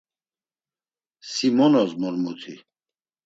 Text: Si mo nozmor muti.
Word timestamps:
Si 1.31 1.47
mo 1.57 1.65
nozmor 1.73 2.15
muti. 2.23 2.53